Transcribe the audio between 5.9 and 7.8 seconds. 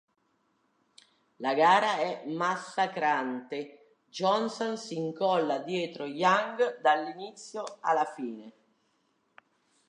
Yang dall'inizio